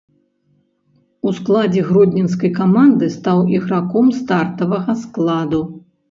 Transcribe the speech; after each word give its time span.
У 1.31 1.33
складзе 1.39 1.81
гродзенскай 1.89 2.51
каманды 2.59 3.09
стаў 3.17 3.41
іграком 3.57 4.09
стартавага 4.21 4.95
складу. 5.03 5.61